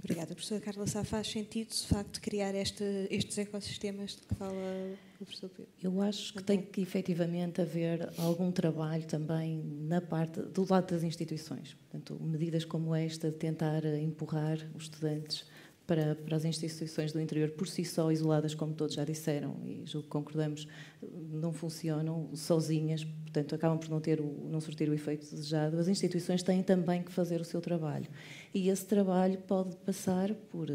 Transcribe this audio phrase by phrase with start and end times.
[0.00, 0.34] obrigada.
[0.34, 4.52] Professora Carla Sá, faz sentido, de facto, criar este, estes ecossistemas de que fala
[5.20, 5.70] o professor Pedro?
[5.82, 11.02] Eu acho que tem que efetivamente haver algum trabalho também na parte do lado das
[11.02, 11.74] instituições.
[11.74, 15.46] Portanto, medidas como esta de tentar empurrar os estudantes
[15.90, 19.82] para, para as instituições do interior por si só, isoladas, como todos já disseram, e
[19.84, 20.68] julgo que concordamos,
[21.32, 25.76] não funcionam sozinhas, portanto, acabam por não, ter o, não surtir o efeito desejado.
[25.80, 28.06] As instituições têm também que fazer o seu trabalho.
[28.54, 30.68] E esse trabalho pode passar por,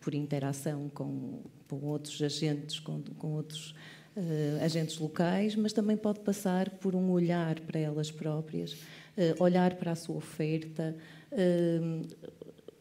[0.00, 3.72] por interação com, com outros agentes, com, com outros
[4.16, 9.76] uh, agentes locais, mas também pode passar por um olhar para elas próprias, uh, olhar
[9.76, 10.96] para a sua oferta,
[11.30, 12.35] uh,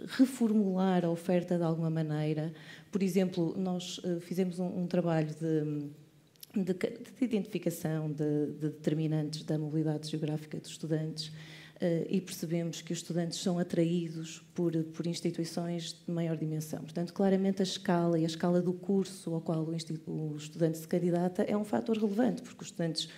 [0.08, 2.54] reformular a oferta de alguma maneira.
[2.92, 9.44] Por exemplo, nós uh, fizemos um, um trabalho de, de, de identificação de, de, determinantes
[9.44, 15.08] da mobilidade geográfica dos estudantes uh, e percebemos que os estudantes são atraídos por, por
[15.08, 16.80] instituições de maior dimensão.
[16.80, 20.88] Portanto, claramente a escala e a escala do curso ao qual o, o estudante se
[20.88, 23.10] candidata é um fator relevante, porque os estudantes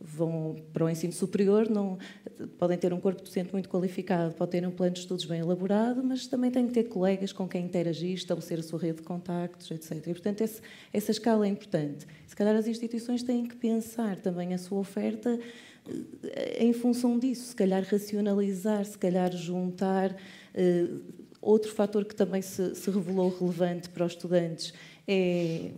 [0.00, 1.98] vão para o ensino superior, não,
[2.58, 6.02] podem ter um corpo docente muito qualificado, podem ter um plano de estudos bem elaborado,
[6.04, 9.70] mas também têm que ter colegas com quem interagir, estabelecer a sua rede de contactos,
[9.70, 10.06] etc.
[10.06, 10.60] E, portanto, esse,
[10.92, 12.06] essa escala é importante.
[12.26, 15.38] Se calhar as instituições têm que pensar também a sua oferta
[16.22, 20.16] eh, em função disso, se calhar racionalizar, se calhar juntar.
[20.54, 21.00] Uh,
[21.40, 24.74] outro fator que também se, se revelou relevante para os estudantes
[25.06, 25.70] é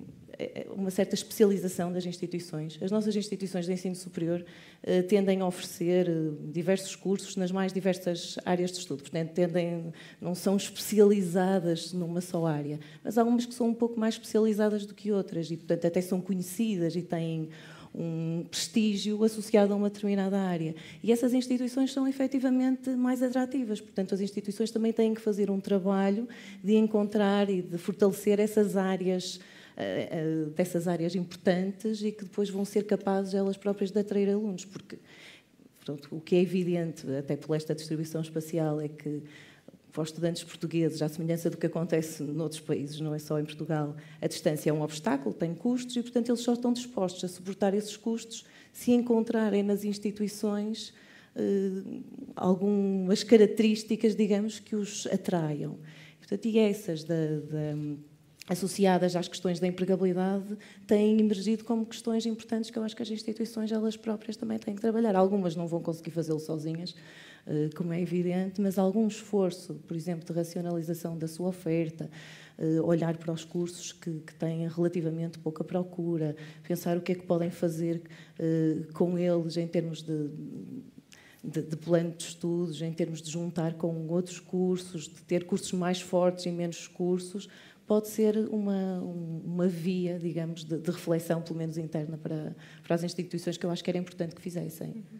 [0.74, 2.78] uma certa especialização das instituições.
[2.80, 7.72] As nossas instituições de ensino superior uh, tendem a oferecer uh, diversos cursos nas mais
[7.72, 13.46] diversas áreas de estudo, portanto, tendem, não são especializadas numa só área, mas há algumas
[13.46, 17.02] que são um pouco mais especializadas do que outras e, portanto, até são conhecidas e
[17.02, 17.48] têm
[17.94, 20.74] um prestígio associado a uma determinada área.
[21.02, 23.80] E essas instituições são efetivamente mais atrativas.
[23.80, 26.28] Portanto, as instituições também têm que fazer um trabalho
[26.62, 29.59] de encontrar e de fortalecer essas áreas eh, eh,
[30.54, 34.98] dessas áreas importantes e que depois vão ser capazes elas próprias de atrair alunos, porque
[35.84, 39.22] pronto, o que é evidente, até por esta distribuição espacial, é que
[39.90, 43.44] para os estudantes portugueses, à semelhança do que acontece noutros países, não é só em
[43.44, 47.28] Portugal, a distância é um obstáculo, tem custos e, portanto, eles só estão dispostos a
[47.28, 50.94] suportar esses custos se encontrarem nas instituições
[51.34, 51.82] eh,
[52.36, 55.76] algumas características, digamos, que os atraiam.
[56.18, 57.74] Portanto, e essas da, da
[58.50, 63.08] associadas às questões da empregabilidade têm emergido como questões importantes que eu acho que as
[63.08, 65.14] instituições elas próprias também têm que trabalhar.
[65.14, 66.96] Algumas não vão conseguir fazê-lo sozinhas,
[67.46, 72.10] eh, como é evidente, mas algum esforço, por exemplo, de racionalização da sua oferta,
[72.58, 76.34] eh, olhar para os cursos que, que têm relativamente pouca procura,
[76.66, 78.02] pensar o que é que podem fazer
[78.36, 80.28] eh, com eles em termos de,
[81.44, 85.70] de, de, plano de estudos, em termos de juntar com outros cursos, de ter cursos
[85.72, 87.48] mais fortes e menos cursos,
[87.90, 93.02] pode ser uma, uma via, digamos, de, de, reflexão, pelo menos interna, para, para as
[93.02, 94.90] instituições que eu acho que era importante que fizessem.
[94.90, 95.18] Uhum.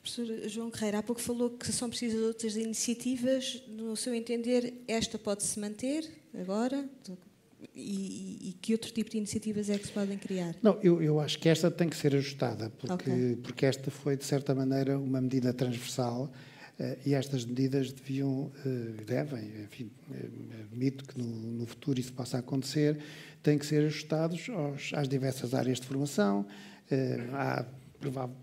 [0.00, 3.62] Professor João Carreira, há pouco falou que são precisas outras iniciativas.
[3.68, 6.88] No seu entender, esta pode-se manter agora?
[7.74, 10.56] E, e, que outro tipo de iniciativas é que se podem criar?
[10.62, 13.36] Não, eu, eu acho que esta tem que ser ajustada, porque, okay.
[13.42, 16.32] porque esta foi, de certa maneira, uma medida transversal
[17.04, 20.28] e estas medidas deviam, eh, devem, enfim, eh,
[20.70, 22.98] admito que no, no, futuro isso possa acontecer,
[23.42, 26.46] têm que ser ajustados aos, às diversas áreas de formação.
[27.32, 27.66] Há,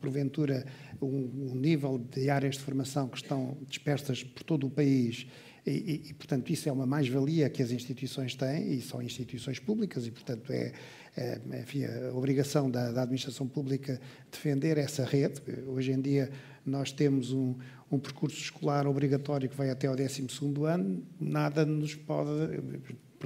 [0.01, 0.65] porventura,
[1.01, 5.25] um, um nível de áreas de formação que estão dispersas por todo o país
[5.65, 10.05] e, e, portanto, isso é uma mais-valia que as instituições têm, e são instituições públicas,
[10.05, 10.71] e, portanto, é
[11.61, 13.99] enfim, a obrigação da, da, administração pública
[14.31, 15.41] defender essa rede.
[15.67, 16.29] Hoje em dia,
[16.65, 17.55] nós temos um,
[17.89, 20.27] um percurso escolar obrigatório que vai até ao 12
[20.65, 22.29] ano, nada nos pode,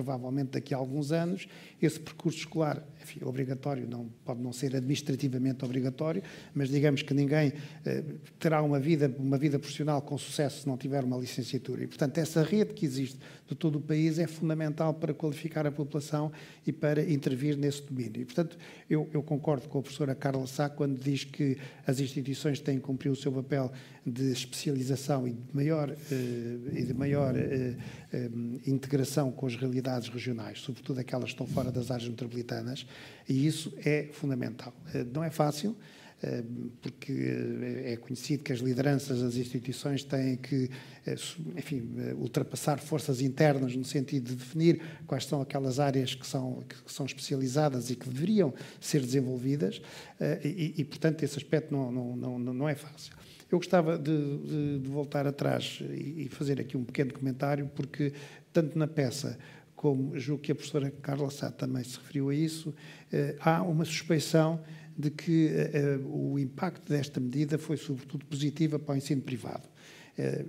[0.03, 1.45] provavelmente daqui a alguns anos,
[1.81, 6.23] esse percurso escolar enfim, obrigatório, não, pode não ser administrativamente obrigatório,
[6.53, 7.51] mas digamos que ninguém
[7.85, 8.03] eh,
[8.39, 11.83] terá uma vida, uma vida profissional com sucesso se não tiver uma licenciatura.
[11.83, 15.71] E, portanto, essa rede que existe de todo o país é fundamental para qualificar a
[15.71, 16.31] população
[16.65, 18.21] e para intervir nesse domínio.
[18.21, 18.57] E, portanto,
[18.89, 22.83] eu, eu concordo com a professora Carla Sá quando diz que as instituições têm que
[22.83, 23.71] cumprir o seu papel
[24.05, 27.75] de especialização e de maior, eh, e de maior eh,
[28.11, 28.29] eh,
[28.65, 32.85] integração com as realidades regionais, sobretudo aquelas que estão fora das áreas metropolitanas,
[33.27, 34.73] e isso é fundamental.
[34.93, 35.75] Eh, não é fácil,
[36.21, 36.43] eh,
[36.81, 40.69] porque eh, é conhecido que as lideranças das instituições têm que,
[41.57, 46.91] enfim, ultrapassar forças internas no sentido de definir quais são aquelas áreas que são, que
[46.91, 49.81] são especializadas e que deveriam ser desenvolvidas,
[50.43, 53.13] e, e portanto, esse aspecto não, não, não, não é fácil.
[53.51, 58.13] Eu gostava de, de, de voltar atrás e fazer aqui um pequeno comentário, porque
[58.53, 59.39] tanto na peça
[59.79, 62.75] como julgo que a professora Carla Sá também se referiu a isso,
[63.13, 64.59] eh, há uma suspeição
[64.97, 69.63] de que eh, eh, o impacto desta medida foi sobretudo positiva para o ensino privado.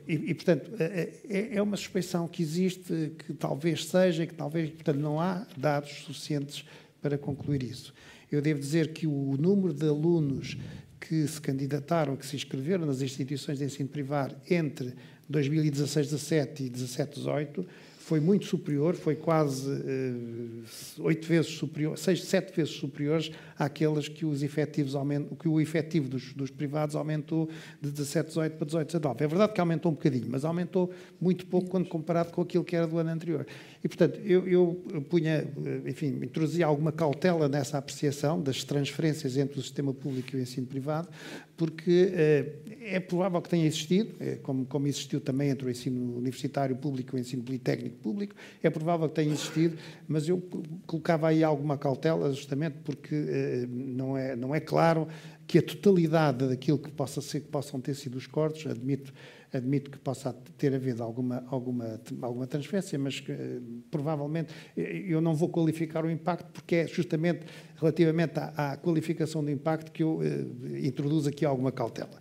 [0.08, 4.98] E, e, portanto, é, é uma suspeição que existe, que talvez seja, que talvez, portanto,
[4.98, 6.64] não há dados suficientes
[7.00, 7.94] para concluir isso.
[8.32, 10.58] Eu devo dizer que o número de alunos
[10.98, 14.92] que se candidataram, que se inscreveram nas instituições de ensino privado entre
[15.30, 17.64] 2016-17 e 17-18
[18.10, 20.64] foi muito superior, foi quase uh,
[21.04, 26.08] oito vezes superior, seis, sete vezes superiores àquelas que os efetivos aumentam, que o efetivo
[26.08, 27.48] dos, dos privados aumentou
[27.80, 29.24] de 17, 18 para 18, 19.
[29.24, 30.90] É verdade que aumentou um bocadinho, mas aumentou
[31.20, 33.46] muito pouco quando comparado com aquilo que era do ano anterior.
[33.82, 35.46] E, portanto, eu, eu punha,
[35.86, 40.66] enfim, introduzia alguma cautela nessa apreciação das transferências entre o sistema público e o ensino
[40.66, 41.08] privado,
[41.56, 46.16] porque eh, é provável que tenha existido, eh, como, como existiu também entre o ensino
[46.16, 49.76] universitário público e o ensino politécnico público, é provável que tenha existido,
[50.08, 50.42] mas eu
[50.86, 55.06] colocava aí alguma cautela, justamente porque eh, não, é, não é claro
[55.46, 59.12] que a totalidade daquilo que possa ser, que possam ter sido os cortes, admito
[59.52, 65.48] admito que possa ter havido alguma, alguma, alguma transferência, mas uh, provavelmente eu não vou
[65.48, 67.44] qualificar o impacto, porque é justamente
[67.76, 72.20] relativamente à, à qualificação do impacto que eu uh, introduzo aqui alguma cautela.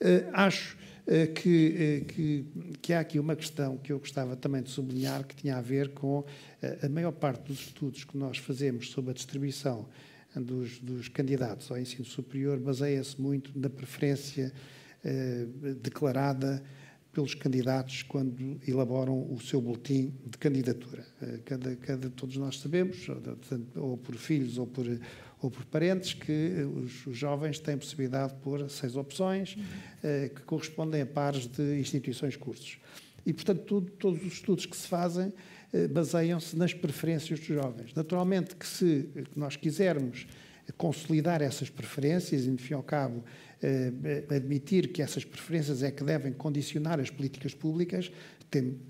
[0.00, 0.78] Uh, acho
[1.34, 2.44] que, que,
[2.80, 5.88] que, há aqui uma questão que eu gostava também de sublinhar, que tinha a ver
[5.88, 6.24] com
[6.82, 9.88] a maior parte dos estudos que nós fazemos sobre a distribuição
[10.36, 14.52] dos, dos candidatos ao ensino superior baseia-se muito na preferência
[15.02, 15.46] eh,
[15.82, 16.62] declarada
[17.12, 21.04] pelos candidatos quando elaboram o seu boletim de candidatura.
[21.20, 23.06] Eh, cada, cada, todos nós sabemos,
[23.74, 24.86] ou por filhos ou por,
[25.42, 30.28] ou por parentes, que os, os jovens têm possibilidade de pôr seis opções uhum.
[30.28, 32.78] que correspondem a pares de instituições cursos.
[33.24, 35.32] E, portanto, tudo, todos os estudos que se fazem
[35.90, 37.94] baseiam-se nas preferências dos jovens.
[37.94, 40.26] Naturalmente que se nós quisermos
[40.76, 43.24] consolidar essas preferências, e, no fim ao cabo,
[43.62, 43.92] eh,
[44.34, 48.10] admitir que essas preferências é que devem condicionar as políticas públicas,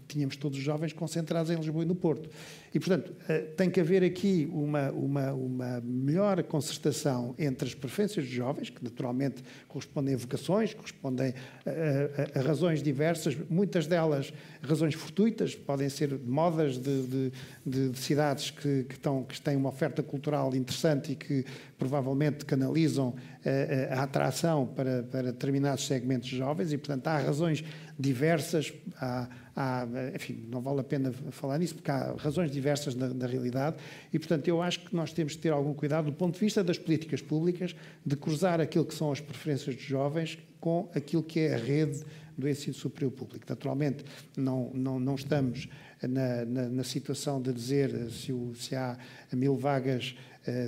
[0.09, 2.31] tínhamos todos os jovens concentrados em Lisboa e no Porto.
[2.73, 8.25] E, portanto, eh, tem que haver aqui uma, uma, uma melhor concertação entre as preferências
[8.25, 11.35] dos jovens, que naturalmente correspondem a vocações, correspondem
[11.67, 14.33] a, a, a razões diversas, muitas delas
[14.63, 17.33] razões fortuitas, podem ser modas de, de,
[17.67, 21.45] de, de cidades que, que, estão, que têm uma oferta cultural interessante e que
[21.77, 27.65] provavelmente canalizam a, eh, a atração para, para determinados segmentos jovens, e, portanto, há razões
[28.01, 33.27] diversas, há, há, enfim, não vale a pena falar nisso, porque há razões diversas na,
[33.27, 33.77] realidade,
[34.13, 36.65] e, portanto, eu acho que nós temos de ter algum cuidado do ponto de vista
[36.65, 37.75] das políticas públicas,
[38.05, 42.03] de cruzar aquilo que são as preferências dos jovens com aquilo que é a rede
[42.37, 43.45] do ensino superior público.
[43.49, 44.05] Naturalmente,
[44.37, 45.69] não, não, não estamos
[46.03, 48.97] na, na, na situação de dizer se, o, se há
[49.33, 50.17] mil vagas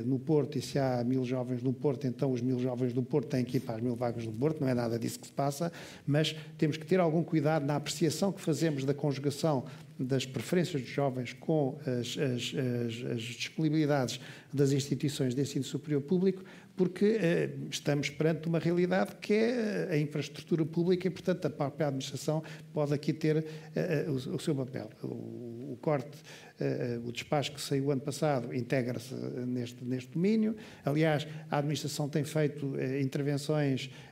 [0.05, 3.29] no Porto, e se há mil jovens no Porto, então os mil jovens do Porto
[3.29, 5.33] têm que ir para as mil vagas do Porto, não é nada disso que se
[5.33, 5.73] passa,
[6.07, 9.65] mas temos que ter algum cuidado na apreciação que fazemos da conjugação
[9.99, 14.21] das preferências dos jovens com as, as, as, as disponibilidades
[14.53, 16.45] das instituições de ensino superior público,
[16.77, 21.89] porque eh, estamos perante uma realidade que é a infraestrutura pública e, portanto, a própria
[21.89, 22.43] administração
[22.73, 23.45] pode aqui ter
[23.75, 24.89] eh, o, o, seu papel.
[25.03, 26.19] O, o corte
[26.63, 30.55] eh, o despacho que saiu ano passado integra-se neste, neste domínio.
[30.85, 33.91] Aliás, a administração tem feito eh, intervenções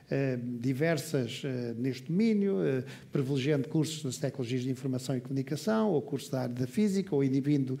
[0.59, 1.41] diversas
[1.77, 2.57] neste domínio,
[3.11, 7.23] privilegiando cursos das tecnologias de informação e comunicação, ou cursos da área da física, ou
[7.23, 7.79] inibindo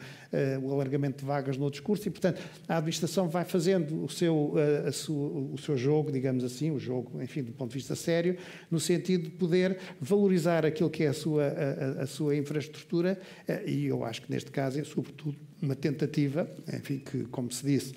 [0.61, 4.53] o alargamento de vagas noutros cursos, e, portanto, a administração vai fazendo o seu,
[4.93, 8.37] sua, o seu jogo, digamos assim, o jogo, enfim, do ponto de vista sério,
[8.69, 13.19] no sentido de poder valorizar aquilo que é a sua, a, a sua infraestrutura,
[13.65, 17.93] e eu acho que neste caso é, sobretudo, uma tentativa, enfim, que, como se disse,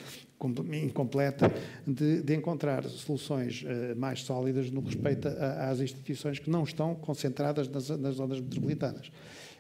[0.83, 1.53] incompleta,
[1.87, 6.95] de, de encontrar soluções uh, mais sólidas no respeito a, às instituições que não estão
[6.95, 9.09] concentradas nas, nas zonas metropolitanas.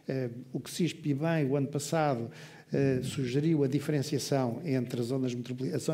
[0.08, 5.06] Uh, o que se e bem o ano passado uh, sugeriu a diferenciação entre as,
[5.06, 5.34] zonas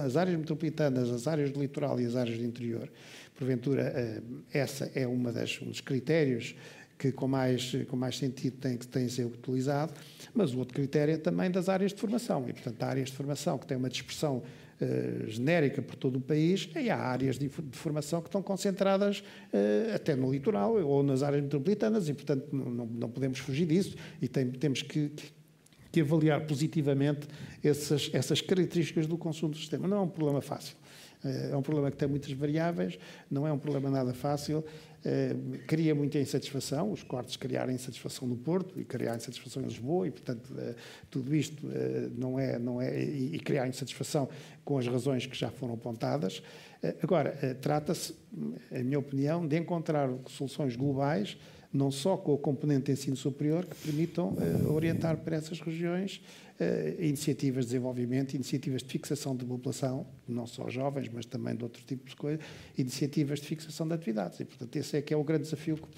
[0.04, 2.90] as áreas metropolitanas, as áreas do litoral e as áreas do interior.
[3.38, 4.22] Porventura,
[4.52, 6.54] essa é uma das, um dos critérios
[6.98, 9.94] que com mais, com mais sentido tem, tem ser utilizado,
[10.34, 12.44] mas o outro critério é também das áreas de formação.
[12.46, 14.42] E, portanto, áreas de formação que têm uma dispersão
[15.26, 19.94] genérica por todo o país e há áreas de, de formação que estão concentradas uh,
[19.94, 24.28] até no litoral ou nas áreas metropolitanas e, portanto, não, não podemos fugir disso e
[24.28, 25.12] tem, temos que,
[25.92, 27.28] que avaliar positivamente
[27.62, 29.86] essas, essas características do consumo do sistema.
[29.86, 30.76] Não é um problema fácil.
[31.22, 32.98] Eh, é um problema que tem muitas variáveis,
[33.30, 34.64] não é um problema nada fácil
[35.66, 40.10] cria muita insatisfação, os cortes criarem insatisfação no Porto e criar insatisfação em Lisboa e,
[40.10, 40.52] portanto,
[41.10, 41.66] tudo isto
[42.16, 44.28] não é, não é e criar insatisfação
[44.70, 46.40] com as razões que já foram apontadas.
[47.02, 48.14] Agora, trata-se,
[48.70, 51.36] em minha opinião, de encontrar soluções globais
[51.72, 56.20] não só com a componente ensino superior, que permitam uh, orientar para essas regiões
[56.98, 61.82] iniciativas de desenvolvimento, iniciativas de fixação de população, não só jovens, mas também de outro
[61.86, 62.44] tipo de coisas,
[62.76, 64.40] iniciativas de fixação de atividades.
[64.40, 65.88] E, portanto, esse é que é o grande desafio que